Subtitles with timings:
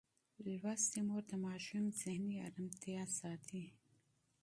[0.57, 3.65] لوستې مور د ماشوم ذهني ارامتیا ساتي.